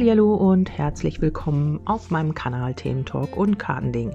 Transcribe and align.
Hallo 0.00 0.34
und 0.34 0.70
herzlich 0.78 1.20
willkommen 1.20 1.80
auf 1.84 2.10
meinem 2.10 2.32
Kanal 2.32 2.72
Themen 2.74 3.04
Talk 3.04 3.36
und 3.36 3.58
Kartending. 3.58 4.14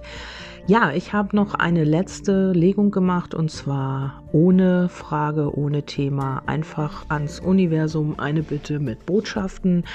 Ja, 0.66 0.94
ich 0.94 1.12
habe 1.12 1.36
noch 1.36 1.56
eine 1.56 1.84
letzte 1.84 2.54
Legung 2.54 2.90
gemacht 2.90 3.34
und 3.34 3.52
zwar 3.52 4.23
ohne 4.34 4.90
Frage, 4.90 5.56
ohne 5.58 5.84
Thema, 5.84 6.42
einfach 6.48 7.06
ans 7.10 7.40
Universum 7.40 8.20
eine 8.20 8.42
Bitte 8.42 8.80
mit 8.80 9.06
Botschaften. 9.06 9.86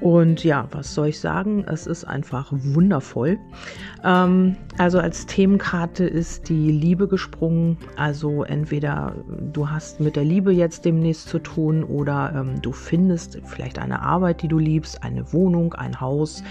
Und 0.00 0.44
ja, 0.44 0.68
was 0.70 0.94
soll 0.94 1.08
ich 1.08 1.20
sagen? 1.20 1.64
Es 1.66 1.86
ist 1.86 2.04
einfach 2.04 2.52
wundervoll. 2.52 3.38
Ähm, 4.04 4.56
also 4.78 5.00
als 5.00 5.26
Themenkarte 5.26 6.04
ist 6.04 6.48
die 6.48 6.70
Liebe 6.70 7.08
gesprungen. 7.08 7.76
Also 7.96 8.44
entweder 8.44 9.14
du 9.52 9.68
hast 9.68 10.00
mit 10.00 10.16
der 10.16 10.24
Liebe 10.24 10.52
jetzt 10.52 10.84
demnächst 10.84 11.28
zu 11.28 11.40
tun 11.40 11.82
oder 11.82 12.32
ähm, 12.34 12.62
du 12.62 12.72
findest 12.72 13.40
vielleicht 13.44 13.78
eine 13.78 14.02
Arbeit, 14.02 14.42
die 14.42 14.48
du 14.48 14.58
liebst, 14.58 15.02
eine 15.02 15.32
Wohnung, 15.32 15.74
ein 15.74 16.00
Haus, 16.00 16.44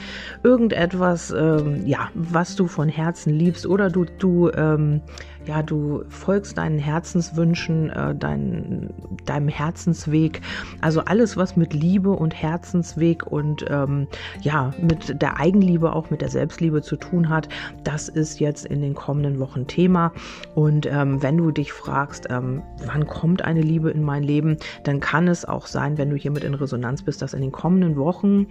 irgendetwas, 0.43 1.31
ähm, 1.31 1.87
ja, 1.87 2.09
was 2.13 2.57
du 2.57 2.67
von 2.67 2.89
Herzen 2.89 3.33
liebst 3.33 3.65
oder 3.65 3.89
du, 3.89 4.05
du, 4.19 4.51
ähm, 4.51 5.01
ja, 5.49 5.63
du 5.63 6.03
folgst 6.09 6.59
deinen 6.59 6.77
Herzenswünschen, 6.77 7.89
äh, 7.89 8.13
dein, 8.13 8.93
deinem 9.25 9.47
Herzensweg. 9.47 10.41
Also 10.79 11.01
alles, 11.01 11.37
was 11.37 11.55
mit 11.55 11.73
Liebe 11.73 12.11
und 12.11 12.35
Herzensweg 12.35 13.25
und 13.25 13.65
ähm, 13.67 14.07
ja, 14.41 14.71
mit 14.79 15.19
der 15.19 15.39
Eigenliebe, 15.39 15.91
auch 15.93 16.11
mit 16.11 16.21
der 16.21 16.29
Selbstliebe 16.29 16.83
zu 16.83 16.97
tun 16.97 17.29
hat, 17.29 17.49
das 17.83 18.09
ist 18.09 18.39
jetzt 18.39 18.67
in 18.67 18.81
den 18.81 18.93
kommenden 18.93 19.39
Wochen 19.39 19.65
Thema. 19.65 20.11
Und 20.53 20.85
ähm, 20.85 21.23
wenn 21.23 21.37
du 21.37 21.49
dich 21.49 21.73
fragst, 21.73 22.27
ähm, 22.29 22.61
wann 22.85 23.07
kommt 23.07 23.43
eine 23.43 23.61
Liebe 23.61 23.89
in 23.89 24.03
mein 24.03 24.21
Leben, 24.21 24.57
dann 24.83 24.99
kann 24.99 25.27
es 25.27 25.45
auch 25.45 25.65
sein, 25.65 25.97
wenn 25.97 26.11
du 26.11 26.15
hiermit 26.15 26.43
in 26.43 26.53
Resonanz 26.53 27.01
bist, 27.01 27.23
dass 27.23 27.33
in 27.33 27.41
den 27.41 27.51
kommenden 27.51 27.95
Wochen 27.95 28.45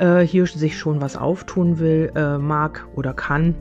äh, 0.00 0.22
hier 0.22 0.48
sich 0.48 0.76
schon 0.76 1.00
was 1.00 1.16
auftun 1.16 1.78
will, 1.78 2.10
äh, 2.16 2.38
mag 2.38 2.88
oder 2.96 3.14
kann. 3.14 3.54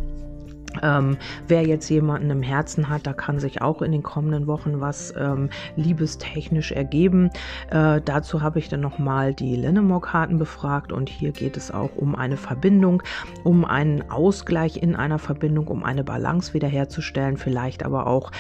Ähm, 0.81 1.17
wer 1.47 1.63
jetzt 1.63 1.89
jemanden 1.89 2.29
im 2.29 2.41
Herzen 2.41 2.89
hat, 2.89 3.05
da 3.05 3.13
kann 3.13 3.39
sich 3.39 3.61
auch 3.61 3.81
in 3.81 3.91
den 3.91 4.03
kommenden 4.03 4.47
Wochen 4.47 4.81
was 4.81 5.13
ähm, 5.17 5.49
liebestechnisch 5.75 6.71
ergeben. 6.71 7.29
Äh, 7.69 8.01
dazu 8.03 8.41
habe 8.41 8.59
ich 8.59 8.69
dann 8.69 8.81
nochmal 8.81 9.33
die 9.33 9.55
Lennemore-Karten 9.55 10.39
befragt 10.39 10.91
und 10.91 11.09
hier 11.09 11.31
geht 11.31 11.57
es 11.57 11.71
auch 11.71 11.95
um 11.95 12.15
eine 12.15 12.37
Verbindung, 12.37 13.03
um 13.43 13.65
einen 13.65 14.09
Ausgleich 14.09 14.81
in 14.81 14.95
einer 14.95 15.19
Verbindung, 15.19 15.67
um 15.67 15.83
eine 15.83 16.03
Balance 16.03 16.53
wiederherzustellen, 16.53 17.37
vielleicht 17.37 17.83
aber 17.83 18.07
auch, 18.07 18.31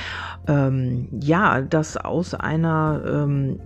ähm, 0.47 1.07
ja, 1.19 1.61
dass 1.61 1.97
aus 1.97 2.33
einer 2.33 3.01
ähm, 3.05 3.59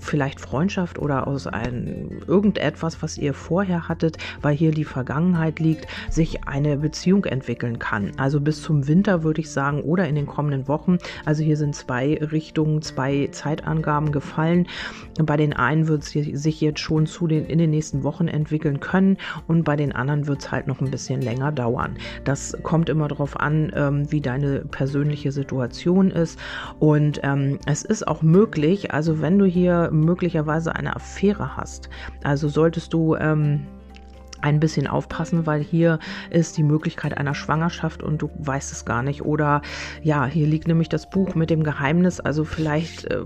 vielleicht 0.00 0.40
Freundschaft 0.40 0.98
oder 0.98 1.26
aus 1.26 1.46
einem 1.46 2.20
irgendetwas, 2.26 3.02
was 3.02 3.18
ihr 3.18 3.34
vorher 3.34 3.88
hattet, 3.88 4.18
weil 4.42 4.54
hier 4.54 4.72
die 4.72 4.84
Vergangenheit 4.84 5.58
liegt, 5.58 5.86
sich 6.10 6.46
eine 6.46 6.76
Beziehung 6.76 7.24
entwickeln 7.24 7.78
kann 7.78 7.93
kann. 7.94 8.12
Also 8.16 8.40
bis 8.40 8.62
zum 8.62 8.88
Winter 8.88 9.22
würde 9.22 9.40
ich 9.40 9.50
sagen 9.50 9.82
oder 9.82 10.08
in 10.08 10.14
den 10.14 10.26
kommenden 10.26 10.68
Wochen. 10.68 10.98
Also 11.24 11.42
hier 11.42 11.56
sind 11.56 11.74
zwei 11.74 12.18
Richtungen, 12.20 12.82
zwei 12.82 13.28
Zeitangaben 13.30 14.12
gefallen. 14.12 14.66
Bei 15.22 15.36
den 15.36 15.52
einen 15.52 15.86
wird 15.86 16.02
es 16.02 16.10
sich 16.10 16.60
jetzt 16.60 16.80
schon 16.80 17.06
zu 17.06 17.26
den 17.26 17.46
in 17.46 17.58
den 17.58 17.70
nächsten 17.70 18.02
Wochen 18.02 18.28
entwickeln 18.28 18.80
können 18.80 19.16
und 19.46 19.64
bei 19.64 19.76
den 19.76 19.92
anderen 19.92 20.26
wird 20.26 20.40
es 20.40 20.50
halt 20.50 20.66
noch 20.66 20.80
ein 20.80 20.90
bisschen 20.90 21.20
länger 21.20 21.52
dauern. 21.52 21.96
Das 22.24 22.56
kommt 22.62 22.88
immer 22.88 23.08
darauf 23.08 23.38
an, 23.38 23.70
ähm, 23.74 24.10
wie 24.10 24.20
deine 24.20 24.60
persönliche 24.60 25.30
Situation 25.30 26.10
ist. 26.10 26.38
Und 26.80 27.20
ähm, 27.22 27.58
es 27.66 27.84
ist 27.84 28.08
auch 28.08 28.22
möglich, 28.22 28.92
also 28.92 29.20
wenn 29.20 29.38
du 29.38 29.44
hier 29.44 29.90
möglicherweise 29.92 30.74
eine 30.74 30.96
Affäre 30.96 31.56
hast, 31.56 31.88
also 32.24 32.48
solltest 32.48 32.92
du 32.92 33.14
ähm, 33.14 33.66
ein 34.44 34.60
bisschen 34.60 34.86
aufpassen, 34.86 35.46
weil 35.46 35.62
hier 35.62 35.98
ist 36.28 36.58
die 36.58 36.62
Möglichkeit 36.62 37.16
einer 37.16 37.34
Schwangerschaft 37.34 38.02
und 38.02 38.20
du 38.20 38.30
weißt 38.38 38.72
es 38.72 38.84
gar 38.84 39.02
nicht. 39.02 39.24
Oder 39.24 39.62
ja, 40.02 40.26
hier 40.26 40.46
liegt 40.46 40.68
nämlich 40.68 40.90
das 40.90 41.08
Buch 41.08 41.34
mit 41.34 41.48
dem 41.48 41.64
Geheimnis. 41.64 42.20
Also 42.20 42.44
vielleicht 42.44 43.06
äh, 43.06 43.22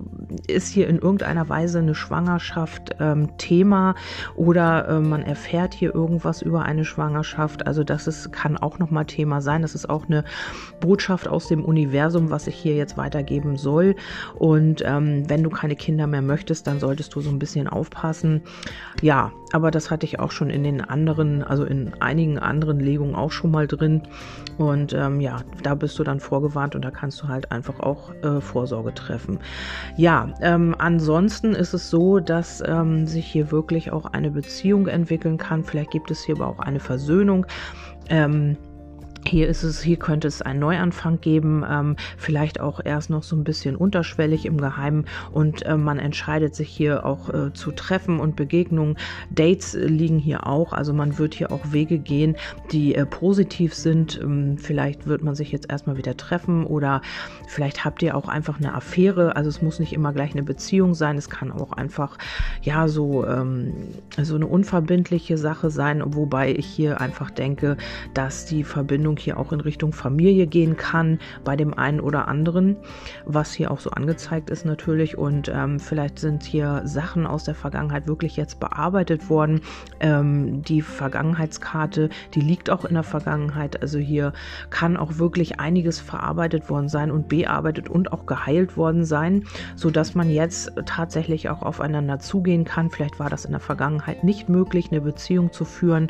ist 0.47 0.69
hier 0.69 0.87
in 0.87 0.99
irgendeiner 0.99 1.49
Weise 1.49 1.81
eine 1.81 1.97
Schwangerschaft 1.97 2.95
ähm, 3.01 3.37
Thema 3.37 3.97
oder 4.37 4.89
äh, 4.89 5.01
man 5.01 5.23
erfährt 5.23 5.75
hier 5.75 5.93
irgendwas 5.93 6.41
über 6.41 6.63
eine 6.63 6.85
Schwangerschaft. 6.85 7.67
Also 7.67 7.83
das 7.83 8.07
ist, 8.07 8.33
kann 8.33 8.57
auch 8.57 8.79
nochmal 8.79 9.05
Thema 9.05 9.41
sein. 9.41 9.63
Das 9.63 9.75
ist 9.75 9.91
auch 9.91 10.07
eine 10.07 10.23
Botschaft 10.81 11.27
aus 11.27 11.49
dem 11.49 11.65
Universum, 11.65 12.31
was 12.31 12.47
ich 12.47 12.55
hier 12.55 12.77
jetzt 12.77 12.97
weitergeben 12.97 13.57
soll. 13.57 13.97
Und 14.37 14.83
ähm, 14.87 15.29
wenn 15.29 15.43
du 15.43 15.51
keine 15.51 15.75
Kinder 15.75 16.07
mehr 16.07 16.23
möchtest, 16.23 16.69
dann 16.69 16.79
solltest 16.79 17.13
du 17.17 17.21
so 17.21 17.31
ein 17.31 17.41
bisschen 17.41 17.67
aufpassen. 17.67 18.43
Ja, 19.03 19.33
aber 19.53 19.71
das 19.71 19.91
hatte 19.91 20.07
ich 20.07 20.21
auch 20.21 20.31
schon 20.31 20.51
in 20.51 20.63
den 20.63 20.81
anderen, 20.81 21.08
also 21.43 21.65
in 21.65 21.93
einigen 22.01 22.39
anderen 22.39 22.81
Legungen 22.81 23.15
auch 23.15 23.31
schon 23.31 23.51
mal 23.51 23.67
drin. 23.67 24.03
Und 24.59 24.93
ähm, 24.93 25.21
ja, 25.21 25.39
da 25.63 25.75
bist 25.75 25.99
du 25.99 26.05
dann 26.05 26.21
vorgewarnt 26.21 26.75
und 26.75 26.85
da 26.85 26.91
kannst 26.91 27.23
du 27.23 27.29
halt 27.29 27.53
einfach 27.53 27.81
auch 27.81 28.13
äh, 28.23 28.41
Vorsorge 28.41 28.93
treffen. 28.95 29.39
Ja, 29.97 30.33
ähm, 30.41 30.75
ansonsten 30.79 31.55
ist 31.55 31.75
es 31.75 31.91
so, 31.91 32.19
dass 32.19 32.63
ähm, 32.67 33.07
sich 33.07 33.27
hier 33.27 33.51
wirklich 33.51 33.93
auch 33.93 34.07
eine 34.07 34.31
Beziehung 34.31 34.87
entwickeln 34.89 35.39
kann. 35.39 35.65
Vielleicht 35.65 35.91
gibt 35.91 36.11
es 36.11 36.25
hier 36.25 36.37
aber 36.37 36.49
auch 36.49 36.59
eine 36.59 36.81
Versöhnung. 36.81 37.47
Ähm, 38.11 38.57
hier 39.27 39.49
ist 39.49 39.63
es, 39.63 39.83
hier 39.83 39.99
könnte 39.99 40.29
es 40.29 40.43
einen 40.43 40.61
Neuanfang 40.61 41.21
geben, 41.21 41.65
ähm, 41.69 41.97
vielleicht 42.17 42.61
auch 42.61 42.81
erst 42.85 43.11
noch 43.11 43.23
so 43.23 43.37
ein 43.37 43.45
bisschen 43.45 43.77
unterschwellig 43.77 44.47
im 44.47 44.59
Geheimen 44.59 45.07
und 45.33 45.65
äh, 45.67 45.77
man 45.77 45.99
entscheidet 45.99 46.55
sich 46.55 46.69
hier 46.69 47.05
auch 47.05 47.29
äh, 47.29 47.53
zu 47.53 47.73
treffen 47.73 48.21
und 48.21 48.37
Begegnungen. 48.37 48.97
Dates 49.31 49.75
liegen 49.75 50.19
hier 50.19 50.47
auch, 50.47 50.73
also 50.73 50.93
man 50.93 51.19
wird 51.19 51.35
hier 51.35 51.53
auch 51.53 51.73
Wege 51.73 51.99
gehen, 51.99 52.37
die 52.73 52.95
äh, 52.95 53.05
positiv 53.05 53.75
sind. 53.75 54.19
Ähm, 54.23 54.57
vielleicht 54.59 55.07
wird 55.07 55.23
man 55.23 55.35
sich 55.35 55.53
jetzt 55.53 55.71
erstmal 55.71 55.97
wieder 55.97 56.17
treffen 56.17 56.65
oder 56.65 57.03
vielleicht 57.47 57.85
habt 57.85 58.03
ihr 58.03 58.17
auch 58.17 58.29
einfach 58.29 58.59
eine 58.59 58.75
Affäre. 58.75 59.37
Also 59.37 59.51
es 59.51 59.63
muss 59.63 59.79
nicht 59.79 59.93
immer 59.93 60.13
gleich 60.13 60.33
eine 60.33 60.43
Beziehung 60.43 60.95
sein, 60.95 61.19
es 61.19 61.29
kann 61.29 61.53
auch 61.53 61.73
einfach 61.73 62.17
ja 62.63 62.89
so 62.89 63.27
ähm, 63.27 63.75
so 64.21 64.37
eine 64.37 64.47
unverbindliche 64.47 65.37
Sache 65.37 65.71
sein, 65.71 66.03
wobei 66.05 66.53
ich 66.53 66.67
hier 66.67 67.01
einfach 67.01 67.31
denke, 67.31 67.77
dass 68.15 68.47
die 68.47 68.65
Verbindung 68.65 69.08
Verbindung 69.09 69.17
hier 69.17 69.39
auch 69.39 69.53
in 69.53 69.61
Richtung 69.61 69.93
Familie 69.93 70.47
gehen 70.47 70.77
kann, 70.77 71.19
bei 71.45 71.57
dem 71.57 71.73
einen 71.75 72.01
oder 72.01 72.29
anderen, 72.29 72.77
was 73.25 73.53
hier 73.53 73.71
auch 73.71 73.81
so 73.81 73.91
angezeigt 73.91 74.51
ist 74.51 74.67
natürlich. 74.67 75.17
Und 75.17 75.49
ähm, 75.49 75.81
vielleicht 75.81 76.19
sind 76.19 76.43
hier 76.43 76.83
Sachen 76.85 77.27
aus 77.27 77.45
der 77.45 77.55
Vergangenheit 77.55 78.07
wirklich 78.07 78.37
jetzt 78.37 78.61
bearbeitet 78.61 79.31
worden. 79.31 79.61
Ähm, 80.01 80.63
die 80.63 80.83
Vergangenheitskarte, 80.83 82.11
die 82.35 82.41
liegt 82.41 82.69
auch 82.71 82.85
in 82.85 82.95
der 82.95 83.03
Vergangenheit. 83.03 83.81
Also 83.81 83.99
hier 83.99 84.33
kann 84.71 84.97
auch 84.97 85.19
wirklich 85.19 85.59
einiges 85.59 86.01
verarbeitet 86.01 86.69
worden 86.69 86.89
sein 86.89 87.11
und 87.11 87.29
bearbeitet 87.29 87.89
und 87.89 88.13
auch 88.13 88.27
geheilt 88.27 88.77
worden 88.77 89.05
sein, 89.05 89.45
sodass 89.75 90.15
man 90.15 90.29
jetzt 90.29 90.73
tatsächlich 90.85 91.49
auch 91.49 91.63
aufeinander 91.63 92.19
zugehen 92.19 92.65
kann. 92.65 92.91
Vielleicht 92.91 93.19
war 93.19 93.31
das 93.31 93.45
in 93.45 93.53
der 93.53 93.61
Vergangenheit 93.61 94.23
nicht 94.23 94.49
möglich, 94.49 94.91
eine 94.91 95.01
Beziehung 95.01 95.53
zu 95.53 95.65
führen 95.65 96.09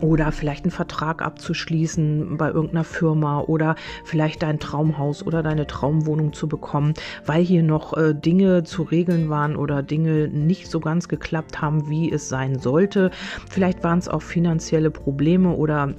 oder 0.00 0.32
vielleicht 0.32 0.64
einen 0.64 0.70
Vertrag 0.70 1.22
abzuschließen, 1.22 2.37
bei 2.38 2.48
irgendeiner 2.48 2.84
Firma 2.84 3.40
oder 3.40 3.74
vielleicht 4.04 4.42
dein 4.42 4.58
Traumhaus 4.58 5.26
oder 5.26 5.42
deine 5.42 5.66
Traumwohnung 5.66 6.32
zu 6.32 6.48
bekommen, 6.48 6.94
weil 7.26 7.42
hier 7.44 7.62
noch 7.62 7.96
äh, 7.96 8.14
Dinge 8.14 8.64
zu 8.64 8.82
regeln 8.82 9.28
waren 9.28 9.56
oder 9.56 9.82
Dinge 9.82 10.28
nicht 10.28 10.70
so 10.70 10.80
ganz 10.80 11.08
geklappt 11.08 11.60
haben, 11.60 11.90
wie 11.90 12.10
es 12.10 12.28
sein 12.28 12.58
sollte. 12.58 13.10
Vielleicht 13.50 13.84
waren 13.84 13.98
es 13.98 14.08
auch 14.08 14.22
finanzielle 14.22 14.90
Probleme 14.90 15.50
oder 15.54 15.94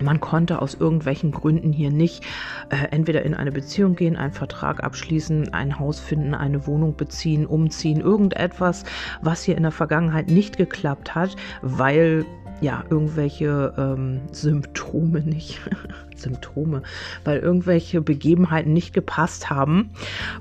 man 0.00 0.20
konnte 0.20 0.62
aus 0.62 0.74
irgendwelchen 0.74 1.30
Gründen 1.30 1.72
hier 1.72 1.90
nicht 1.90 2.24
äh, 2.70 2.88
entweder 2.90 3.22
in 3.22 3.34
eine 3.34 3.52
Beziehung 3.52 3.96
gehen, 3.96 4.16
einen 4.16 4.32
Vertrag 4.32 4.82
abschließen, 4.82 5.52
ein 5.52 5.78
Haus 5.78 6.00
finden, 6.00 6.34
eine 6.34 6.66
Wohnung 6.66 6.96
beziehen, 6.96 7.46
umziehen, 7.46 8.00
irgendetwas, 8.00 8.84
was 9.20 9.42
hier 9.42 9.56
in 9.56 9.62
der 9.62 9.72
Vergangenheit 9.72 10.28
nicht 10.28 10.56
geklappt 10.56 11.14
hat, 11.14 11.36
weil 11.62 12.24
ja, 12.60 12.84
irgendwelche 12.90 13.72
ähm, 13.76 14.20
Symptome 14.32 15.20
nicht, 15.20 15.60
Symptome, 16.16 16.82
weil 17.24 17.38
irgendwelche 17.38 18.02
Begebenheiten 18.02 18.72
nicht 18.72 18.92
gepasst 18.92 19.48
haben. 19.48 19.90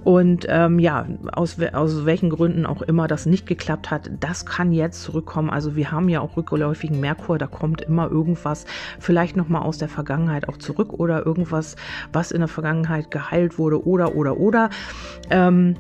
Und 0.04 0.46
ähm, 0.50 0.80
ja, 0.80 1.06
aus, 1.32 1.58
aus 1.74 2.06
welchen 2.06 2.30
Gründen 2.30 2.66
auch 2.66 2.82
immer 2.82 3.08
das 3.08 3.26
nicht 3.26 3.48
geklappt 3.48 3.90
hat, 3.90 4.12
das 4.20 4.46
kann 4.46 4.74
jetzt 4.74 5.02
zurückkommen. 5.04 5.50
Also 5.50 5.76
wir 5.76 5.92
haben 5.92 6.10
ja 6.10 6.20
auch 6.20 6.36
rückläufigen 6.36 7.00
Merkur, 7.00 7.38
da 7.38 7.48
kommt 7.48 7.82
immer 7.82 8.10
irgendwas 8.10 8.66
vielleicht 9.00 9.38
nochmal 9.38 9.62
aus 9.62 9.78
der 9.78 9.90
Vergangenheit 9.90 10.50
auch 10.50 10.58
zurück 10.58 10.94
oder 10.94 11.26
irgendwas, 11.26 11.76
was 12.12 12.32
in 12.32 12.40
der 12.40 12.50
Vergangenheit 12.50 13.12
geheilt 13.12 13.58
wurde 13.58 13.86
oder, 13.86 14.16
oder, 14.16 14.38
oder. 14.38 14.70
Ähm, 15.30 15.76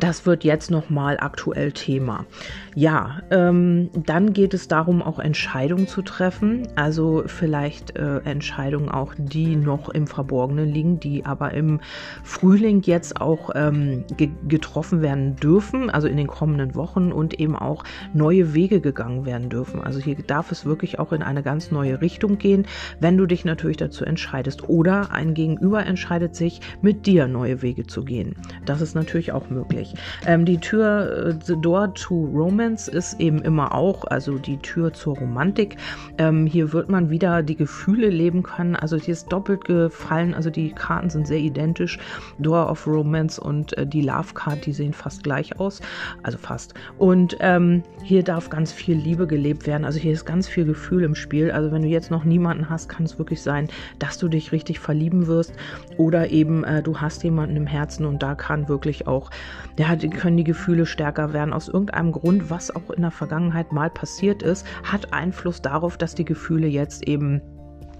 das 0.00 0.26
wird 0.26 0.44
jetzt 0.44 0.70
nochmal 0.70 1.18
aktuell 1.20 1.72
Thema. 1.72 2.26
Ja, 2.74 3.20
ähm, 3.30 3.90
dann 3.94 4.32
geht 4.32 4.54
es 4.54 4.66
darum, 4.66 5.02
auch 5.02 5.18
Entscheidungen 5.18 5.86
zu 5.86 6.02
treffen. 6.02 6.66
Also 6.74 7.24
vielleicht 7.26 7.96
äh, 7.96 8.18
Entscheidungen 8.24 8.88
auch, 8.88 9.14
die 9.16 9.56
noch 9.56 9.88
im 9.88 10.06
Verborgenen 10.06 10.68
liegen, 10.68 10.98
die 10.98 11.24
aber 11.24 11.54
im 11.54 11.80
Frühling 12.22 12.82
jetzt 12.82 13.20
auch 13.20 13.50
ähm, 13.54 14.04
ge 14.16 14.30
getroffen 14.48 15.02
werden 15.02 15.36
dürfen, 15.36 15.90
also 15.90 16.08
in 16.08 16.16
den 16.16 16.26
kommenden 16.26 16.74
Wochen 16.74 17.12
und 17.12 17.38
eben 17.38 17.56
auch 17.56 17.84
neue 18.12 18.54
Wege 18.54 18.80
gegangen 18.80 19.24
werden 19.26 19.48
dürfen. 19.48 19.80
Also 19.80 20.00
hier 20.00 20.16
darf 20.16 20.50
es 20.50 20.64
wirklich 20.64 20.98
auch 20.98 21.12
in 21.12 21.22
eine 21.22 21.42
ganz 21.42 21.70
neue 21.70 22.00
Richtung 22.00 22.38
gehen, 22.38 22.66
wenn 23.00 23.16
du 23.16 23.26
dich 23.26 23.44
natürlich 23.44 23.76
dazu 23.76 24.04
entscheidest. 24.04 24.68
Oder 24.68 25.12
ein 25.12 25.34
Gegenüber 25.34 25.84
entscheidet 25.86 26.34
sich, 26.34 26.60
mit 26.82 27.06
dir 27.06 27.28
neue 27.28 27.62
Wege 27.62 27.86
zu 27.86 28.04
gehen. 28.04 28.34
Das 28.64 28.80
ist 28.80 28.94
natürlich 28.94 29.32
auch 29.32 29.50
möglich. 29.50 29.83
Ähm, 30.26 30.44
die 30.44 30.58
Tür, 30.58 31.28
äh, 31.28 31.34
The 31.44 31.56
Door 31.60 31.94
to 31.94 32.14
Romance 32.14 32.88
ist 32.88 33.20
eben 33.20 33.42
immer 33.42 33.74
auch, 33.74 34.04
also 34.04 34.38
die 34.38 34.58
Tür 34.58 34.92
zur 34.92 35.18
Romantik. 35.18 35.76
Ähm, 36.18 36.46
hier 36.46 36.72
wird 36.72 36.88
man 36.88 37.10
wieder 37.10 37.42
die 37.42 37.56
Gefühle 37.56 38.08
leben 38.08 38.42
können. 38.42 38.76
Also 38.76 38.96
hier 38.96 39.12
ist 39.12 39.32
doppelt 39.32 39.64
gefallen. 39.64 40.34
Also 40.34 40.50
die 40.50 40.72
Karten 40.72 41.10
sind 41.10 41.26
sehr 41.26 41.38
identisch. 41.38 41.98
Door 42.38 42.70
of 42.70 42.86
Romance 42.86 43.38
und 43.38 43.76
äh, 43.76 43.86
die 43.86 44.02
Love 44.02 44.34
Card, 44.34 44.66
die 44.66 44.72
sehen 44.72 44.92
fast 44.92 45.24
gleich 45.24 45.58
aus. 45.58 45.80
Also 46.22 46.38
fast. 46.38 46.74
Und 46.98 47.36
ähm, 47.40 47.82
hier 48.02 48.22
darf 48.22 48.50
ganz 48.50 48.72
viel 48.72 48.96
Liebe 48.96 49.26
gelebt 49.26 49.66
werden. 49.66 49.84
Also 49.84 49.98
hier 49.98 50.12
ist 50.12 50.24
ganz 50.24 50.48
viel 50.48 50.64
Gefühl 50.64 51.04
im 51.04 51.14
Spiel. 51.14 51.50
Also 51.50 51.72
wenn 51.72 51.82
du 51.82 51.88
jetzt 51.88 52.10
noch 52.10 52.24
niemanden 52.24 52.70
hast, 52.70 52.88
kann 52.88 53.04
es 53.04 53.18
wirklich 53.18 53.42
sein, 53.42 53.68
dass 53.98 54.18
du 54.18 54.28
dich 54.28 54.52
richtig 54.52 54.80
verlieben 54.80 55.26
wirst. 55.26 55.52
Oder 55.96 56.30
eben 56.30 56.64
äh, 56.64 56.82
du 56.82 57.00
hast 57.00 57.22
jemanden 57.24 57.56
im 57.56 57.66
Herzen 57.66 58.04
und 58.06 58.22
da 58.22 58.34
kann 58.34 58.68
wirklich 58.68 59.06
auch, 59.06 59.30
ja, 59.78 59.96
können 59.96 60.36
die 60.36 60.44
Gefühle 60.44 60.86
stärker 60.86 61.32
werden. 61.32 61.52
Aus 61.52 61.68
irgendeinem 61.68 62.12
Grund, 62.12 62.50
was 62.50 62.74
auch 62.74 62.90
in 62.90 63.02
der 63.02 63.10
Vergangenheit 63.10 63.72
mal 63.72 63.90
passiert 63.90 64.42
ist, 64.42 64.66
hat 64.84 65.12
Einfluss 65.12 65.62
darauf, 65.62 65.96
dass 65.96 66.14
die 66.14 66.24
Gefühle 66.24 66.66
jetzt 66.66 67.06
eben 67.08 67.40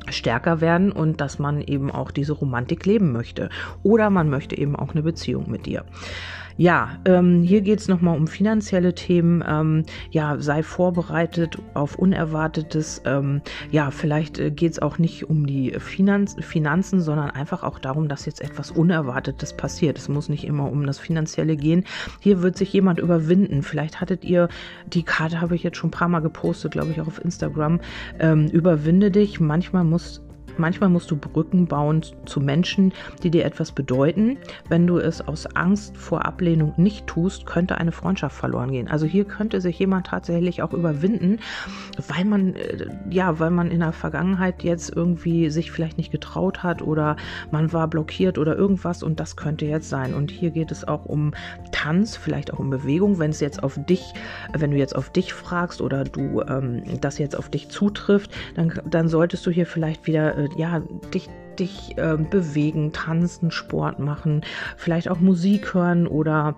stärker 0.09 0.61
werden 0.61 0.93
und 0.93 1.21
dass 1.21 1.39
man 1.39 1.61
eben 1.61 1.91
auch 1.91 2.11
diese 2.11 2.35
Romantik 2.35 2.87
leben 2.87 3.13
möchte. 3.13 3.49
Oder 3.83 4.11
man 4.11 4.29
möchte 4.29 4.57
eben 4.57 4.77
auch 4.77 4.93
eine 4.93 5.03
Beziehung 5.03 5.51
mit 5.51 5.67
dir. 5.67 5.85
Ja, 6.57 7.01
ähm, 7.05 7.43
hier 7.43 7.63
geht 7.63 7.81
es 7.81 7.89
nochmal 7.89 8.17
um 8.17 8.29
finanzielle 8.29 8.95
Themen. 8.95 9.43
Ähm, 9.47 9.85
ja, 10.11 10.39
sei 10.39 10.63
vorbereitet 10.63 11.59
auf 11.75 11.97
Unerwartetes. 11.97 13.03
Ähm, 13.05 13.43
ja, 13.73 13.91
vielleicht 13.91 14.39
äh, 14.39 14.53
geht 14.53 14.73
es 14.73 14.79
auch 14.79 14.99
nicht 14.99 15.29
um 15.29 15.47
die 15.47 15.73
Finanz 15.81 16.37
Finanzen, 16.39 17.01
sondern 17.01 17.31
einfach 17.31 17.65
auch 17.65 17.81
darum, 17.81 18.09
dass 18.09 18.25
jetzt 18.27 18.41
etwas 18.41 18.71
Unerwartetes 18.71 19.55
passiert. 19.55 19.99
Es 19.99 20.09
muss 20.09 20.29
nicht 20.29 20.45
immer 20.45 20.71
um 20.71 20.87
das 20.87 21.01
Finanzielle 21.01 21.57
gehen. 21.57 21.85
Hier 22.21 22.41
wird 22.41 22.57
sich 22.57 22.73
jemand 22.73 23.01
überwinden. 23.01 23.63
Vielleicht 23.65 24.01
hattet 24.01 24.25
ihr, 24.25 24.49
die 24.87 25.03
Karte 25.03 25.41
habe 25.41 25.57
ich 25.57 25.65
jetzt 25.65 25.79
schon 25.79 25.89
ein 25.89 25.93
paar 25.93 26.09
Mal 26.09 26.21
gepostet, 26.21 26.71
glaube 26.73 26.93
ich, 26.93 27.01
auch 27.01 27.09
auf 27.09 27.25
Instagram. 27.25 27.81
Ähm, 28.21 28.47
überwinde 28.47 29.11
dich. 29.11 29.41
Manchmal 29.41 29.83
muss 29.83 30.24
Manchmal 30.59 30.91
musst 30.91 31.11
du 31.11 31.17
Brücken 31.17 31.67
bauen 31.67 32.03
zu 32.27 32.41
Menschen, 32.41 32.93
die 33.23 33.31
dir 33.31 33.45
etwas 33.45 33.73
bedeuten. 33.73 34.37
Wenn 34.69 34.87
du 34.87 34.99
es 34.99 35.27
aus 35.27 35.47
Angst 35.55 35.97
vor 35.97 36.25
Ablehnung 36.25 36.75
nicht 36.77 37.07
tust, 37.07 37.47
könnte 37.47 37.79
eine 37.79 37.93
Freundschaft 37.93 38.37
verloren 38.37 38.71
gehen. 38.71 38.89
Also 38.89 39.07
hier 39.07 39.25
könnte 39.25 39.61
sich 39.61 39.79
jemand 39.79 40.07
tatsächlich 40.07 40.63
auch 40.63 40.73
überwinden, 40.73 41.39
weil 42.09 42.25
man, 42.25 42.55
äh, 42.55 42.87
ja, 43.11 43.39
weil 43.39 43.51
man 43.51 43.71
in 43.71 43.81
der 43.81 43.93
Vergangenheit 43.93 44.63
jetzt 44.63 44.95
irgendwie 44.95 45.51
sich 45.51 45.71
vielleicht 45.71 45.99
nicht 45.99 46.13
getraut 46.13 46.63
hat 46.63 46.83
oder 46.83 47.17
man 47.51 47.73
war 47.73 47.89
blockiert 47.89 48.39
oder 48.39 48.57
irgendwas 48.57 49.03
und 49.03 49.21
das 49.21 49.37
könnte 49.37 49.67
jetzt 49.67 49.89
sein. 49.89 50.15
Und 50.15 50.31
hier 50.31 50.51
geht 50.51 50.71
es 50.71 50.87
auch 50.87 51.05
um 51.05 51.33
Tanz, 51.73 52.17
vielleicht 52.17 52.53
auch 52.53 52.59
um 52.59 52.71
Bewegung. 52.71 53.19
Wenn 53.19 53.31
es 53.31 53.41
jetzt 53.41 53.63
auf 53.63 53.79
dich, 53.87 54.13
wenn 54.53 54.71
du 54.71 54.77
jetzt 54.77 54.97
auf 54.97 55.11
dich 55.11 55.33
fragst 55.33 55.81
oder 55.81 56.05
du 56.05 56.43
ähm, 56.43 56.83
das 57.01 57.19
jetzt 57.19 57.37
auf 57.37 57.49
dich 57.49 57.69
zutrifft, 57.69 58.31
dann, 58.55 58.73
dann 58.89 59.09
solltest 59.09 59.45
du 59.47 59.51
hier 59.51 59.67
vielleicht 59.67 60.07
wieder 60.07 60.37
äh, 60.37 60.44
äh, 60.45 60.59
ja, 60.59 60.81
dich, 61.13 61.29
dich 61.59 61.97
äh, 61.97 62.17
bewegen, 62.17 62.93
tanzen, 62.93 63.51
Sport 63.51 63.99
machen, 63.99 64.43
vielleicht 64.77 65.09
auch 65.09 65.21
Musik 65.21 65.75
hören 65.75 66.07
oder 66.07 66.57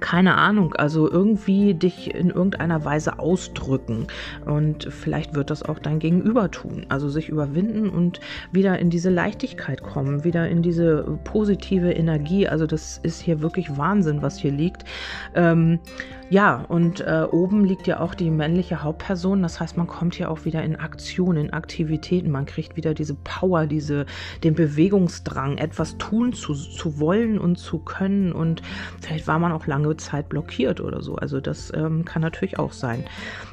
keine 0.00 0.36
Ahnung, 0.36 0.74
also 0.74 1.10
irgendwie 1.10 1.74
dich 1.74 2.14
in 2.14 2.30
irgendeiner 2.30 2.84
Weise 2.84 3.18
ausdrücken. 3.18 4.06
Und 4.44 4.84
vielleicht 4.92 5.34
wird 5.34 5.50
das 5.50 5.62
auch 5.62 5.78
dein 5.78 5.98
Gegenüber 5.98 6.50
tun. 6.50 6.86
Also 6.88 7.08
sich 7.08 7.28
überwinden 7.28 7.88
und 7.88 8.20
wieder 8.50 8.78
in 8.78 8.90
diese 8.90 9.10
Leichtigkeit 9.10 9.82
kommen, 9.82 10.24
wieder 10.24 10.48
in 10.48 10.62
diese 10.62 11.18
positive 11.24 11.92
Energie. 11.92 12.48
Also 12.48 12.66
das 12.66 12.98
ist 13.02 13.20
hier 13.20 13.40
wirklich 13.40 13.76
Wahnsinn, 13.76 14.22
was 14.22 14.38
hier 14.38 14.52
liegt. 14.52 14.84
Ähm, 15.34 15.78
ja, 16.32 16.64
und 16.68 17.02
äh, 17.02 17.26
oben 17.30 17.66
liegt 17.66 17.86
ja 17.86 18.00
auch 18.00 18.14
die 18.14 18.30
männliche 18.30 18.82
Hauptperson. 18.82 19.42
Das 19.42 19.60
heißt, 19.60 19.76
man 19.76 19.86
kommt 19.86 20.14
hier 20.14 20.30
auch 20.30 20.46
wieder 20.46 20.62
in 20.62 20.76
Aktion, 20.76 21.36
in 21.36 21.52
Aktivitäten. 21.52 22.30
Man 22.30 22.46
kriegt 22.46 22.74
wieder 22.74 22.94
diese 22.94 23.12
Power, 23.12 23.66
diese, 23.66 24.06
den 24.42 24.54
Bewegungsdrang, 24.54 25.58
etwas 25.58 25.98
tun 25.98 26.32
zu, 26.32 26.54
zu 26.54 26.98
wollen 26.98 27.38
und 27.38 27.56
zu 27.56 27.80
können. 27.80 28.32
Und 28.32 28.62
vielleicht 29.02 29.26
war 29.26 29.38
man 29.38 29.52
auch 29.52 29.66
lange 29.66 29.81
Zeit 29.90 30.28
blockiert 30.28 30.80
oder 30.80 31.02
so. 31.02 31.16
Also 31.16 31.40
das 31.40 31.72
ähm, 31.74 32.04
kann 32.04 32.22
natürlich 32.22 32.58
auch 32.58 32.72
sein. 32.72 33.04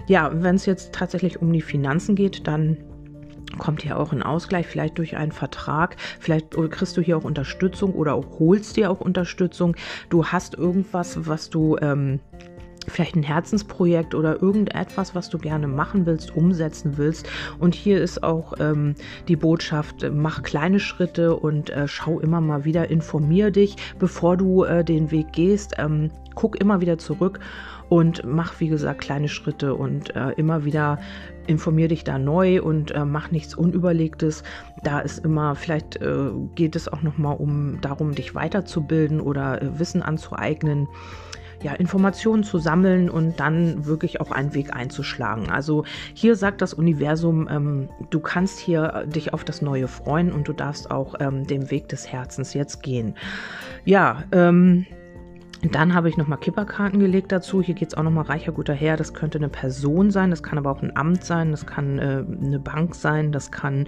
Ja, 0.07 0.31
wenn 0.33 0.55
es 0.55 0.65
jetzt 0.65 0.93
tatsächlich 0.93 1.41
um 1.41 1.51
die 1.51 1.61
Finanzen 1.61 2.15
geht, 2.15 2.47
dann 2.47 2.77
kommt 3.57 3.81
hier 3.81 3.97
auch 3.97 4.11
ein 4.11 4.23
Ausgleich, 4.23 4.67
vielleicht 4.67 4.97
durch 4.97 5.17
einen 5.17 5.31
Vertrag, 5.31 5.95
vielleicht 6.19 6.51
kriegst 6.51 6.95
du 6.97 7.01
hier 7.01 7.17
auch 7.17 7.23
Unterstützung 7.23 7.93
oder 7.93 8.13
auch 8.13 8.39
holst 8.39 8.77
dir 8.77 8.91
auch 8.91 9.01
Unterstützung. 9.01 9.75
Du 10.09 10.25
hast 10.25 10.55
irgendwas, 10.55 11.27
was 11.27 11.49
du 11.49 11.77
ähm, 11.81 12.19
vielleicht 12.89 13.15
ein 13.15 13.23
Herzensprojekt 13.23 14.15
oder 14.15 14.41
irgendetwas, 14.41 15.15
was 15.15 15.29
du 15.29 15.37
gerne 15.37 15.67
machen 15.67 16.05
willst, 16.05 16.35
umsetzen 16.35 16.97
willst. 16.97 17.29
Und 17.59 17.75
hier 17.75 18.01
ist 18.01 18.23
auch 18.23 18.53
ähm, 18.59 18.95
die 19.27 19.35
Botschaft, 19.35 20.09
mach 20.11 20.43
kleine 20.43 20.79
Schritte 20.79 21.35
und 21.35 21.69
äh, 21.69 21.87
schau 21.87 22.19
immer 22.19 22.41
mal 22.41 22.65
wieder, 22.65 22.89
informier 22.89 23.51
dich, 23.51 23.75
bevor 23.99 24.37
du 24.37 24.63
äh, 24.63 24.83
den 24.83 25.11
Weg 25.11 25.33
gehst. 25.33 25.75
Ähm, 25.77 26.11
guck 26.35 26.59
immer 26.59 26.81
wieder 26.81 26.97
zurück 26.97 27.39
und 27.89 28.23
mach, 28.23 28.59
wie 28.59 28.67
gesagt, 28.67 29.01
kleine 29.01 29.27
Schritte 29.27 29.73
und 29.73 30.15
äh, 30.15 30.31
immer 30.33 30.63
wieder 30.63 30.99
informier 31.47 31.87
dich 31.87 32.03
da 32.03 32.19
neu 32.19 32.61
und 32.61 32.91
äh, 32.91 33.03
mach 33.03 33.31
nichts 33.31 33.55
Unüberlegtes. 33.55 34.43
Da 34.83 34.99
ist 34.99 35.25
immer, 35.25 35.55
vielleicht 35.55 35.97
äh, 35.97 36.29
geht 36.55 36.75
es 36.75 36.87
auch 36.87 37.01
nochmal 37.01 37.35
um 37.37 37.81
darum, 37.81 38.13
dich 38.13 38.35
weiterzubilden 38.35 39.19
oder 39.19 39.61
äh, 39.61 39.79
Wissen 39.79 40.03
anzueignen 40.03 40.87
ja, 41.61 41.73
Informationen 41.73 42.43
zu 42.43 42.57
sammeln 42.57 43.09
und 43.09 43.39
dann 43.39 43.85
wirklich 43.85 44.21
auch 44.21 44.31
einen 44.31 44.53
Weg 44.53 44.75
einzuschlagen. 44.75 45.49
Also 45.49 45.83
hier 46.13 46.35
sagt 46.35 46.61
das 46.61 46.73
Universum, 46.73 47.47
ähm, 47.49 47.89
du 48.09 48.19
kannst 48.19 48.59
hier 48.59 49.05
dich 49.07 49.33
auf 49.33 49.43
das 49.43 49.61
Neue 49.61 49.87
freuen 49.87 50.31
und 50.31 50.47
du 50.47 50.53
darfst 50.53 50.91
auch 50.91 51.15
ähm, 51.19 51.47
den 51.47 51.71
Weg 51.71 51.89
des 51.89 52.11
Herzens 52.11 52.53
jetzt 52.53 52.81
gehen. 52.83 53.15
Ja, 53.85 54.23
ähm, 54.31 54.85
dann 55.61 55.93
habe 55.93 56.09
ich 56.09 56.17
nochmal 56.17 56.39
Kipperkarten 56.39 56.99
gelegt 56.99 57.31
dazu. 57.31 57.61
Hier 57.61 57.75
geht 57.75 57.89
es 57.89 57.97
auch 57.97 58.03
nochmal 58.03 58.25
reicher 58.25 58.51
guter 58.51 58.73
Herr. 58.73 58.95
Das 58.95 59.13
könnte 59.13 59.37
eine 59.37 59.49
Person 59.49 60.11
sein, 60.11 60.29
das 60.29 60.43
kann 60.43 60.57
aber 60.57 60.71
auch 60.71 60.81
ein 60.81 60.95
Amt 60.95 61.23
sein, 61.23 61.51
das 61.51 61.65
kann 61.65 61.99
äh, 61.99 62.23
eine 62.41 62.59
Bank 62.59 62.95
sein, 62.95 63.31
das 63.31 63.51
kann 63.51 63.87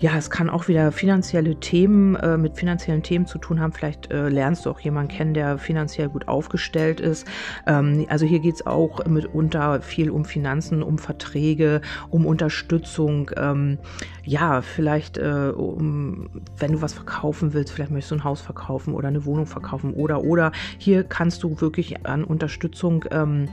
ja, 0.00 0.16
es 0.16 0.30
kann 0.30 0.48
auch 0.48 0.66
wieder 0.66 0.92
finanzielle 0.92 1.56
Themen 1.60 2.16
äh, 2.16 2.38
mit 2.38 2.56
finanziellen 2.56 3.02
Themen 3.02 3.26
zu 3.26 3.36
tun 3.36 3.60
haben. 3.60 3.72
Vielleicht 3.72 4.10
äh, 4.10 4.30
lernst 4.30 4.64
du 4.64 4.70
auch 4.70 4.80
jemanden 4.80 5.14
kennen, 5.14 5.34
der 5.34 5.58
finanziell 5.58 6.08
gut 6.08 6.26
aufgestellt 6.26 7.00
ist. 7.00 7.26
Ähm, 7.66 8.06
also 8.08 8.24
hier 8.24 8.38
geht 8.38 8.54
es 8.54 8.66
auch 8.66 9.04
mitunter 9.04 9.82
viel 9.82 10.08
um 10.08 10.24
Finanzen, 10.24 10.82
um 10.82 10.96
Verträge, 10.96 11.82
um 12.08 12.24
Unterstützung. 12.24 13.30
Ähm, 13.36 13.76
ja, 14.24 14.62
vielleicht, 14.62 15.18
äh, 15.18 15.52
um, 15.54 16.30
wenn 16.56 16.72
du 16.72 16.80
was 16.80 16.94
verkaufen 16.94 17.52
willst, 17.52 17.70
vielleicht 17.70 17.90
möchtest 17.90 18.12
du 18.12 18.16
ein 18.16 18.24
Haus 18.24 18.40
verkaufen 18.40 18.94
oder 18.94 19.08
eine 19.08 19.26
Wohnung 19.26 19.44
verkaufen 19.44 19.92
oder 19.92 20.24
oder. 20.24 20.52
Hier 20.78 20.89
kannst 21.04 21.42
du 21.42 21.60
wirklich 21.60 22.06
an 22.06 22.24
Unterstützung 22.24 23.04
ähm, 23.10 23.48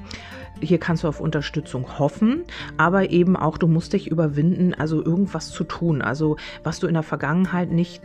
hier 0.61 0.79
kannst 0.79 1.03
du 1.03 1.07
auf 1.07 1.19
Unterstützung 1.19 1.99
hoffen, 1.99 2.43
aber 2.77 3.11
eben 3.11 3.35
auch, 3.35 3.57
du 3.57 3.67
musst 3.67 3.93
dich 3.93 4.09
überwinden, 4.09 4.73
also 4.73 5.03
irgendwas 5.03 5.51
zu 5.51 5.63
tun. 5.63 6.01
Also 6.01 6.37
was 6.63 6.79
du 6.79 6.87
in 6.87 6.95
der 6.95 7.03
Vergangenheit 7.03 7.71
nicht 7.71 8.01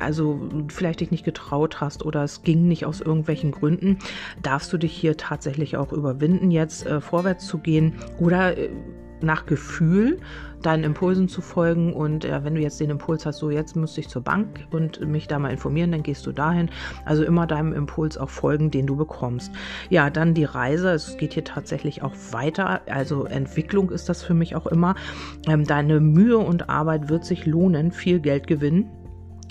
also 0.00 0.40
vielleicht 0.68 1.00
dich 1.00 1.12
nicht 1.12 1.24
getraut 1.24 1.80
hast 1.80 2.04
oder 2.04 2.24
es 2.24 2.42
ging 2.42 2.66
nicht 2.66 2.84
aus 2.84 3.00
irgendwelchen 3.00 3.52
Gründen, 3.52 3.98
darfst 4.42 4.72
du 4.72 4.78
dich 4.78 4.92
hier 4.92 5.16
tatsächlich 5.16 5.76
auch 5.76 5.92
überwinden, 5.92 6.50
jetzt 6.50 6.84
äh, 6.86 7.00
vorwärts 7.00 7.46
zu 7.46 7.58
gehen 7.58 7.94
oder 8.18 8.58
äh, 8.58 8.70
nach 9.24 9.46
Gefühl 9.46 10.18
deinen 10.64 10.84
Impulsen 10.84 11.28
zu 11.28 11.40
folgen 11.40 11.92
und 11.92 12.24
äh, 12.24 12.42
wenn 12.42 12.54
du 12.54 12.60
jetzt 12.60 12.80
den 12.80 12.90
Impuls 12.90 13.26
hast, 13.26 13.38
so 13.38 13.50
jetzt 13.50 13.76
müsste 13.76 14.00
ich 14.00 14.08
zur 14.08 14.22
Bank 14.22 14.66
und 14.70 15.06
mich 15.06 15.28
da 15.28 15.38
mal 15.38 15.50
informieren, 15.50 15.92
dann 15.92 16.02
gehst 16.02 16.26
du 16.26 16.32
dahin. 16.32 16.70
Also 17.04 17.24
immer 17.24 17.46
deinem 17.46 17.72
Impuls 17.72 18.16
auch 18.16 18.30
folgen, 18.30 18.70
den 18.70 18.86
du 18.86 18.96
bekommst. 18.96 19.52
Ja, 19.90 20.10
dann 20.10 20.34
die 20.34 20.44
Reise. 20.44 20.90
Es 20.90 21.16
geht 21.16 21.34
hier 21.34 21.44
tatsächlich 21.44 22.02
auch 22.02 22.14
weiter. 22.30 22.80
Also 22.86 23.24
Entwicklung 23.24 23.90
ist 23.90 24.08
das 24.08 24.22
für 24.22 24.34
mich 24.34 24.56
auch 24.56 24.66
immer. 24.66 24.94
Ähm, 25.46 25.64
deine 25.64 26.00
Mühe 26.00 26.38
und 26.38 26.68
Arbeit 26.68 27.08
wird 27.08 27.24
sich 27.24 27.46
lohnen, 27.46 27.92
viel 27.92 28.20
Geld 28.20 28.46
gewinnen 28.46 28.90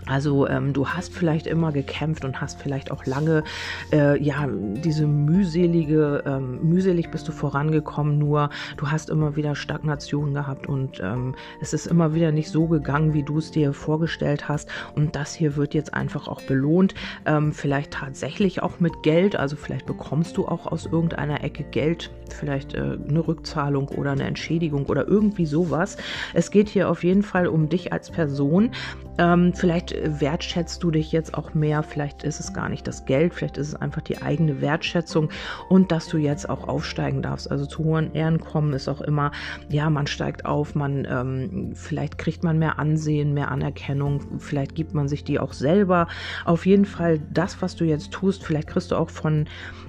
Also 0.05 0.47
ähm, 0.47 0.73
du 0.73 0.87
hast 0.87 1.13
vielleicht 1.13 1.47
immer 1.47 1.71
gekämpft 1.71 2.25
und 2.25 2.41
hast 2.41 2.61
vielleicht 2.61 2.91
auch 2.91 3.05
lange, 3.05 3.43
äh, 3.91 4.21
ja, 4.21 4.47
diese 4.49 5.07
mühselige, 5.07 6.23
ähm, 6.25 6.59
mühselig 6.61 7.09
bist 7.09 7.27
du 7.27 7.31
vorangekommen, 7.31 8.17
nur 8.17 8.49
du 8.77 8.89
hast 8.91 9.09
immer 9.09 9.35
wieder 9.35 9.55
Stagnation 9.55 10.33
gehabt 10.33 10.67
und 10.67 10.99
ähm, 11.01 11.35
es 11.61 11.73
ist 11.73 11.87
immer 11.87 12.13
wieder 12.13 12.31
nicht 12.31 12.49
so 12.49 12.67
gegangen, 12.67 13.13
wie 13.13 13.23
du 13.23 13.37
es 13.37 13.51
dir 13.51 13.73
vorgestellt 13.73 14.49
hast. 14.49 14.69
Und 14.95 15.15
das 15.15 15.33
hier 15.33 15.55
wird 15.55 15.73
jetzt 15.73 15.93
einfach 15.93 16.27
auch 16.27 16.41
belohnt, 16.41 16.93
ähm, 17.25 17.53
vielleicht 17.53 17.91
tatsächlich 17.91 18.61
auch 18.61 18.79
mit 18.79 19.03
Geld, 19.03 19.35
also 19.35 19.55
vielleicht 19.55 19.85
bekommst 19.85 20.37
du 20.37 20.47
auch 20.47 20.67
aus 20.67 20.85
irgendeiner 20.85 21.43
Ecke 21.43 21.63
Geld, 21.63 22.11
vielleicht 22.29 22.73
äh, 22.73 22.97
eine 23.07 23.25
Rückzahlung 23.27 23.87
oder 23.89 24.11
eine 24.11 24.23
Entschädigung 24.23 24.85
oder 24.87 25.07
irgendwie 25.07 25.45
sowas. 25.45 25.97
Es 26.33 26.51
geht 26.51 26.69
hier 26.69 26.89
auf 26.89 27.03
jeden 27.03 27.23
Fall 27.23 27.47
um 27.47 27.69
dich 27.69 27.93
als 27.93 28.11
Person. 28.11 28.71
Ähm, 29.17 29.53
vielleicht 29.53 29.95
wertschätzt 30.21 30.81
du 30.83 30.91
dich 30.91 31.11
jetzt 31.11 31.35
auch 31.35 31.53
mehr, 31.53 31.83
vielleicht 31.83 32.23
ist 32.23 32.39
es 32.39 32.53
gar 32.53 32.69
nicht 32.69 32.87
das 32.87 33.05
Geld, 33.05 33.33
vielleicht 33.33 33.57
ist 33.57 33.69
es 33.69 33.75
einfach 33.75 34.01
die 34.01 34.21
eigene 34.21 34.61
Wertschätzung. 34.61 35.29
Und 35.69 35.91
dass 35.91 36.07
du 36.07 36.17
jetzt 36.17 36.49
auch 36.49 36.67
aufsteigen 36.67 37.21
darfst. 37.21 37.49
Also 37.51 37.65
zu 37.65 37.83
hohen 37.83 38.13
Ehren 38.13 38.39
kommen 38.39 38.73
ist 38.73 38.87
auch 38.87 39.01
immer, 39.01 39.31
ja, 39.69 39.89
man 39.89 40.07
steigt 40.07 40.45
auf, 40.45 40.75
man 40.75 41.07
ähm, 41.09 41.71
vielleicht 41.75 42.17
kriegt 42.17 42.43
man 42.43 42.59
mehr 42.59 42.79
Ansehen, 42.79 43.33
mehr 43.33 43.51
Anerkennung, 43.51 44.39
vielleicht 44.39 44.75
gibt 44.75 44.93
man 44.93 45.07
sich 45.07 45.23
die 45.23 45.39
auch 45.39 45.53
selber. 45.53 46.07
Auf 46.45 46.65
jeden 46.65 46.85
Fall 46.85 47.19
das, 47.31 47.61
was 47.61 47.75
du 47.75 47.85
jetzt 47.85 48.11
tust, 48.11 48.43
vielleicht 48.43 48.67
kriegst 48.67 48.91
du 48.91 48.95
auch 48.95 49.09
von 49.09 49.45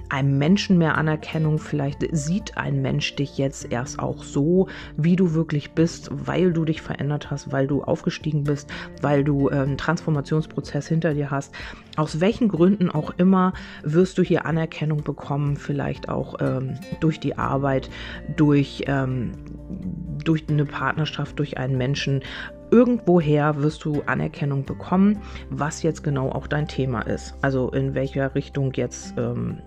einem 0.09 0.37
Menschen 0.37 0.77
mehr 0.77 0.97
Anerkennung, 0.97 1.57
vielleicht 1.57 2.05
sieht 2.11 2.57
ein 2.57 2.81
Mensch 2.81 3.15
dich 3.15 3.37
jetzt 3.37 3.71
erst 3.71 3.99
auch 3.99 4.23
so, 4.23 4.67
wie 4.97 5.15
du 5.15 5.33
wirklich 5.33 5.71
bist, 5.71 6.09
weil 6.11 6.53
du 6.53 6.65
dich 6.65 6.81
verändert 6.81 7.31
hast, 7.31 7.51
weil 7.51 7.67
du 7.67 7.83
aufgestiegen 7.83 8.43
bist, 8.43 8.69
weil 9.01 9.14
du 9.23 9.49
ähm, 9.49 9.77
Transformationsprozess 9.77 10.87
hinter 10.87 11.13
dir 11.13 11.31
hast. 11.31 11.53
Aus 11.95 12.19
welchen 12.19 12.49
Gründen 12.49 12.89
auch 12.89 13.11
immer 13.17 13.53
wirst 13.83 14.17
du 14.17 14.23
hier 14.23 14.45
Anerkennung 14.45 15.03
bekommen, 15.03 15.57
vielleicht 15.57 16.09
auch 16.09 16.35
ähm, 16.39 16.75
durch 16.99 17.19
die 17.19 17.37
Arbeit, 17.37 17.89
durch, 18.35 18.83
ähm, 18.87 19.31
durch 20.23 20.45
eine 20.49 20.65
Partnerschaft, 20.65 21.39
durch 21.39 21.57
einen 21.57 21.77
Menschen. 21.77 22.21
Irgendwoher 22.71 23.61
wirst 23.61 23.85
du 23.85 24.01
Anerkennung 24.05 24.65
bekommen, 24.65 25.21
was 25.49 25.83
jetzt 25.83 26.03
genau 26.03 26.29
auch 26.31 26.47
dein 26.47 26.67
Thema 26.67 27.01
ist. 27.01 27.35
Also 27.41 27.69
in 27.69 27.93
welcher 27.93 28.35
Richtung 28.35 28.73
jetzt 28.73 29.13
ähm, 29.17 29.59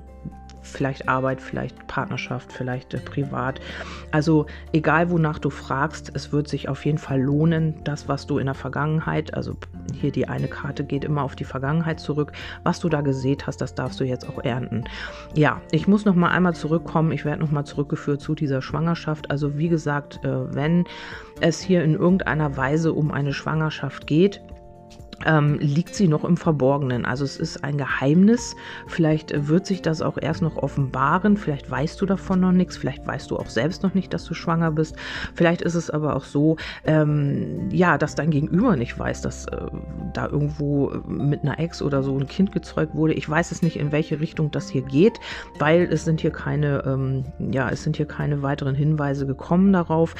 vielleicht 0.69 1.09
Arbeit, 1.09 1.41
vielleicht 1.41 1.87
Partnerschaft, 1.87 2.53
vielleicht 2.53 2.95
äh, 2.95 2.99
privat. 2.99 3.61
Also 4.11 4.47
egal 4.73 5.11
wonach 5.11 5.39
du 5.39 5.51
fragst, 5.51 6.13
es 6.15 6.33
wird 6.33 6.49
sich 6.49 6.69
auf 6.69 6.85
jeden 6.85 6.99
Fall 6.99 7.21
lohnen, 7.21 7.75
das, 7.85 8.09
was 8.09 8.27
du 8.27 8.39
in 8.39 8.47
der 8.47 8.55
Vergangenheit, 8.55 9.35
also 9.35 9.57
hier 9.95 10.13
die 10.13 10.29
eine 10.29 10.49
Karte 10.49 10.85
geht 10.85 11.05
immer 11.05 11.23
auf 11.23 11.37
die 11.37 11.45
Vergangenheit 11.45 12.01
zurück, 12.01 12.33
was 12.65 12.81
du 12.81 12.89
da 12.89 13.01
gesät 13.01 13.47
hast, 13.47 13.61
das 13.61 13.75
darfst 13.75 14.01
du 14.01 14.05
jetzt 14.05 14.29
auch 14.29 14.43
ernten. 14.45 14.85
Ja, 15.35 15.61
ich 15.71 15.89
muss 15.89 16.05
noch 16.05 16.15
mal 16.15 16.31
einmal 16.31 16.55
zurückkommen, 16.55 17.13
ich 17.13 17.25
werde 17.25 17.41
noch 17.41 17.51
mal 17.51 17.65
zurückgeführt 17.65 18.21
zu 18.21 18.35
dieser 18.35 18.63
Schwangerschaft. 18.63 19.31
Also 19.31 19.59
wie 19.59 19.69
gesagt, 19.69 20.25
äh, 20.25 20.55
wenn 20.55 20.85
es 21.41 21.61
hier 21.61 21.85
in 21.85 21.95
irgendeiner 21.95 22.57
Weise 22.57 22.93
um 22.93 23.11
eine 23.11 23.33
Schwangerschaft 23.33 24.07
geht, 24.07 24.41
ähm, 25.27 25.59
liegt 25.59 25.95
sie 25.95 26.09
noch 26.09 26.25
im 26.25 26.37
Verborgenen. 26.37 27.05
Also 27.05 27.25
es 27.25 27.37
ist 27.37 27.65
ein 27.65 27.79
Geheimnis. 27.79 28.55
Vielleicht 28.87 29.49
wird 29.49 29.67
sich 29.67 29.83
das 29.83 30.03
auch 30.03 30.19
erst 30.21 30.43
noch 30.43 30.57
offenbaren. 30.57 31.37
Vielleicht 31.37 31.71
weißt 31.71 32.01
du 32.01 32.07
davon 32.07 32.41
noch 32.41 32.53
nichts. 32.53 32.77
Vielleicht 32.77 33.07
weißt 33.07 33.31
du 33.31 33.37
auch 33.37 33.49
selbst 33.49 33.83
noch 33.83 33.95
nicht, 33.95 34.15
dass 34.15 34.25
du 34.25 34.35
schwanger 34.35 34.71
bist. 34.71 34.97
Vielleicht 35.35 35.63
ist 35.63 35.75
es 35.75 35.91
aber 35.91 36.17
auch 36.17 36.25
so, 36.25 36.57
ähm, 36.85 37.69
ja, 37.71 37.99
dass 37.99 38.15
dein 38.15 38.31
Gegenüber 38.31 38.77
nicht 38.77 38.99
weiß, 38.99 39.23
dass 39.23 39.47
äh, 39.47 39.67
da 40.15 40.29
irgendwo 40.29 40.93
mit 41.07 41.43
einer 41.43 41.59
Ex 41.59 41.83
oder 41.83 42.03
so 42.03 42.17
ein 42.17 42.27
Kind 42.27 42.53
gezeugt 42.53 42.95
wurde. 42.95 43.15
Ich 43.15 43.29
weiß 43.29 43.51
es 43.51 43.63
nicht, 43.63 43.77
in 43.77 43.93
welche 43.93 44.21
Richtung 44.21 44.51
das 44.51 44.69
hier 44.69 44.83
geht, 44.83 45.19
weil 45.59 45.83
es 45.91 46.05
sind 46.05 46.21
hier 46.21 46.31
keine, 46.31 46.85
ähm, 46.87 47.25
ja, 47.51 47.69
es 47.71 47.83
sind 47.83 47.97
hier 47.97 48.07
keine 48.07 48.43
weiteren 48.43 48.75
Hinweise 48.75 49.27
gekommen 49.27 49.73
darauf. 49.73 50.15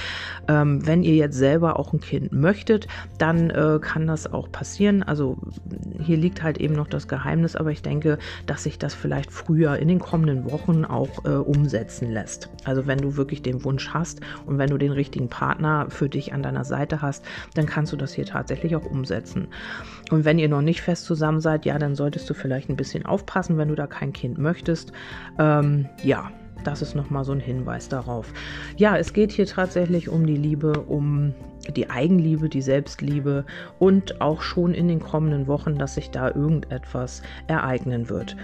Ähm, 0.49 0.85
wenn 0.87 1.03
ihr 1.03 1.15
jetzt 1.15 1.37
selber 1.37 1.79
auch 1.79 1.93
ein 1.93 2.01
Kind 2.01 2.33
möchtet, 2.33 2.89
dann 3.19 3.51
äh, 3.51 3.79
kann 3.81 4.07
das 4.07 4.33
auch 4.33 4.51
passieren 4.51 4.88
passieren. 4.89 5.03
Also 5.03 5.37
hier 6.01 6.17
liegt 6.17 6.43
halt 6.43 6.59
eben 6.59 6.75
noch 6.75 6.87
das 6.87 7.09
Geheimnis, 7.09 7.57
aber 7.57 7.71
ich 7.71 7.83
denke, 7.83 8.19
dass 8.47 8.65
sich 8.65 8.79
das 8.79 8.95
vielleicht 8.95 9.31
früher 9.33 9.77
in 9.77 9.89
den 9.89 9.99
kommenden 9.99 10.51
Wochen 10.51 10.85
auch 10.85 11.25
äh, 11.25 11.31
umsetzen 11.31 12.11
lässt. 12.11 12.49
Also 12.65 12.87
wenn 12.87 12.99
du 12.99 13.17
wirklich 13.17 13.43
den 13.43 13.65
Wunsch 13.65 13.91
hast 13.91 14.21
und 14.47 14.59
wenn 14.59 14.71
du 14.71 14.79
den 14.79 14.93
richtigen 14.93 15.29
Partner 15.29 15.87
für 15.91 16.09
dich 16.09 16.33
an 16.33 16.43
deiner 16.43 16.65
Seite 16.65 17.03
hast, 17.03 17.25
dann 17.55 17.67
kannst 17.67 17.93
du 17.93 17.97
das 17.97 18.13
hier 18.13 18.27
tatsächlich 18.27 18.77
auch 18.77 18.85
umsetzen. 18.85 19.49
Und 20.11 20.25
wenn 20.25 20.39
ihr 20.39 20.49
noch 20.49 20.63
nicht 20.63 20.81
fest 20.81 21.05
zusammen 21.05 21.41
seid, 21.41 21.65
ja, 21.65 21.79
dann 21.79 21.95
solltest 21.95 22.29
du 22.31 22.35
vielleicht 22.35 22.69
ein 22.69 22.77
bisschen 22.77 23.05
aufpassen, 23.05 23.59
wenn 23.59 23.69
du 23.69 23.75
da 23.75 23.87
kein 23.87 24.13
Kind 24.13 24.39
möchtest. 24.39 24.93
Ähm, 25.39 25.87
ja, 26.03 26.31
das 26.65 26.83
ist 26.83 26.95
nochmal 26.95 27.25
so 27.25 27.33
ein 27.33 27.41
Hinweis 27.41 27.89
darauf. 27.89 28.33
Ja, 28.77 28.97
es 28.97 29.13
geht 29.13 29.33
hier 29.33 29.47
tatsächlich 29.47 30.09
um 30.09 30.27
die 30.27 30.37
Liebe, 30.37 30.81
um 30.81 31.35
die 31.77 31.91
Eigenliebe, 31.91 32.49
die 32.49 32.63
Selbstliebe 32.63 33.45
und 33.79 34.21
auch 34.21 34.43
schon 34.43 34.75
in 34.75 34.89
den 34.89 35.01
kommenden 35.01 35.47
Wochen, 35.47 35.79
dass 35.79 35.95
sich 35.95 36.11
da 36.11 36.29
irgendetwas 36.29 37.23
ereignen 37.47 38.09
wird. 38.09 38.37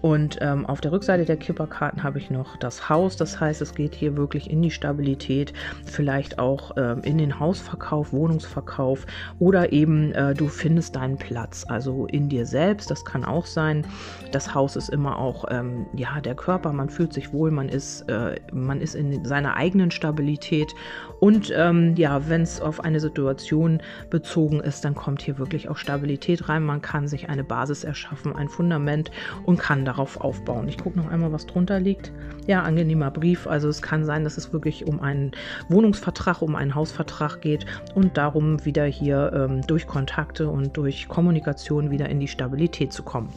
Und 0.00 0.38
ähm, 0.40 0.66
auf 0.66 0.80
der 0.80 0.92
Rückseite 0.92 1.24
der 1.24 1.36
Kipperkarten 1.36 2.02
habe 2.02 2.18
ich 2.18 2.30
noch 2.30 2.56
das 2.56 2.88
Haus. 2.88 3.16
Das 3.16 3.40
heißt, 3.40 3.62
es 3.62 3.74
geht 3.74 3.94
hier 3.94 4.16
wirklich 4.16 4.50
in 4.50 4.60
die 4.60 4.70
Stabilität, 4.70 5.52
vielleicht 5.84 6.38
auch 6.38 6.72
ähm, 6.76 7.02
in 7.04 7.18
den 7.18 7.38
Hausverkauf, 7.38 8.12
Wohnungsverkauf 8.12 9.06
oder 9.38 9.72
eben 9.72 10.12
äh, 10.12 10.34
du 10.34 10.48
findest 10.48 10.96
deinen 10.96 11.16
Platz, 11.16 11.64
also 11.68 12.06
in 12.06 12.28
dir 12.28 12.46
selbst. 12.46 12.90
Das 12.90 13.04
kann 13.04 13.24
auch 13.24 13.46
sein. 13.46 13.86
Das 14.32 14.54
Haus 14.54 14.74
ist 14.74 14.88
immer 14.88 15.18
auch 15.18 15.44
ähm, 15.50 15.86
ja 15.94 16.20
der 16.20 16.34
Körper. 16.34 16.72
Man 16.72 16.90
fühlt 16.90 17.12
sich 17.12 17.32
wohl, 17.32 17.52
man 17.52 17.68
ist 17.68 18.02
äh, 18.08 18.40
man 18.52 18.80
ist 18.80 18.96
in 18.96 19.24
seiner 19.24 19.56
eigenen 19.56 19.92
Stabilität 19.92 20.74
und 21.20 21.52
ähm, 21.56 21.94
ja, 21.96 22.28
wenn 22.28 22.42
es 22.42 22.60
auf 22.60 22.71
eine 22.80 23.00
Situation 23.00 23.80
bezogen 24.10 24.60
ist, 24.60 24.84
dann 24.84 24.94
kommt 24.94 25.22
hier 25.22 25.38
wirklich 25.38 25.68
auch 25.68 25.76
Stabilität 25.76 26.48
rein. 26.48 26.64
Man 26.64 26.82
kann 26.82 27.08
sich 27.08 27.28
eine 27.28 27.44
Basis 27.44 27.84
erschaffen, 27.84 28.34
ein 28.34 28.48
Fundament 28.48 29.10
und 29.44 29.58
kann 29.58 29.84
darauf 29.84 30.20
aufbauen. 30.20 30.68
Ich 30.68 30.78
gucke 30.78 30.98
noch 30.98 31.08
einmal, 31.08 31.32
was 31.32 31.46
drunter 31.46 31.80
liegt. 31.80 32.12
Ja, 32.46 32.62
angenehmer 32.62 33.10
Brief. 33.10 33.46
Also 33.46 33.68
es 33.68 33.82
kann 33.82 34.04
sein, 34.04 34.24
dass 34.24 34.36
es 34.36 34.52
wirklich 34.52 34.86
um 34.86 35.00
einen 35.00 35.32
Wohnungsvertrag, 35.68 36.42
um 36.42 36.54
einen 36.54 36.74
Hausvertrag 36.74 37.40
geht 37.40 37.66
und 37.94 38.16
darum 38.16 38.64
wieder 38.64 38.84
hier 38.84 39.32
ähm, 39.34 39.60
durch 39.66 39.86
Kontakte 39.86 40.48
und 40.48 40.76
durch 40.76 41.08
Kommunikation 41.08 41.90
wieder 41.90 42.08
in 42.08 42.20
die 42.20 42.28
Stabilität 42.28 42.92
zu 42.92 43.02
kommen. 43.02 43.28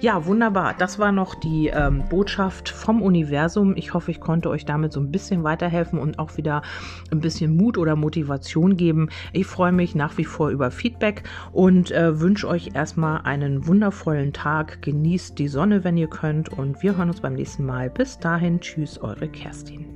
Ja, 0.00 0.26
wunderbar. 0.26 0.74
Das 0.78 0.98
war 0.98 1.12
noch 1.12 1.34
die 1.34 1.68
ähm, 1.68 2.04
Botschaft 2.08 2.68
vom 2.68 3.02
Universum. 3.02 3.76
Ich 3.76 3.94
hoffe, 3.94 4.10
ich 4.10 4.20
konnte 4.20 4.50
euch 4.50 4.64
damit 4.64 4.92
so 4.92 5.00
ein 5.00 5.10
bisschen 5.10 5.44
weiterhelfen 5.44 5.98
und 5.98 6.18
auch 6.18 6.36
wieder 6.36 6.62
ein 7.10 7.20
bisschen 7.20 7.56
Mut 7.56 7.78
oder 7.78 7.96
Motivation 7.96 8.76
geben. 8.84 9.08
Ich 9.32 9.46
freue 9.46 9.72
mich 9.72 9.94
nach 9.94 10.18
wie 10.18 10.24
vor 10.24 10.50
über 10.50 10.70
Feedback 10.70 11.22
und 11.52 11.90
äh, 11.90 12.20
wünsche 12.20 12.48
euch 12.48 12.70
erstmal 12.74 13.22
einen 13.22 13.66
wundervollen 13.66 14.32
Tag. 14.34 14.82
Genießt 14.82 15.38
die 15.38 15.48
Sonne, 15.48 15.84
wenn 15.84 15.96
ihr 15.96 16.08
könnt 16.08 16.50
und 16.50 16.82
wir 16.82 16.96
hören 16.96 17.08
uns 17.08 17.22
beim 17.22 17.34
nächsten 17.34 17.64
Mal. 17.64 17.88
Bis 17.88 18.18
dahin, 18.18 18.60
tschüss, 18.60 18.98
eure 18.98 19.28
Kerstin. 19.28 19.93